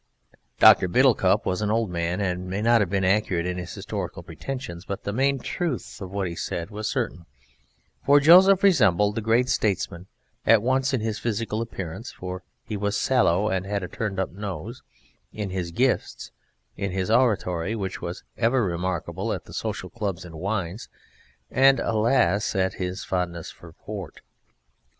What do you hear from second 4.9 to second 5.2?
the